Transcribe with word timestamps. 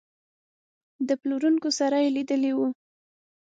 د 1.07 1.09
پلورونکو 1.21 1.69
سره 1.79 1.97
یې 2.03 2.09
لیدلي 2.17 2.51
وو. 2.57 2.67